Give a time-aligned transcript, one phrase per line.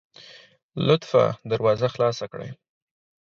[0.87, 2.49] لطفا دروازه خلاصه کړئ